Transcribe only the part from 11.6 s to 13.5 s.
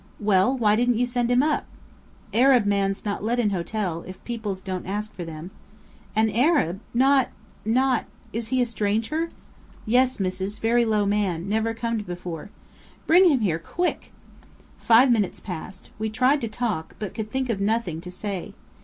comed before." "Bring him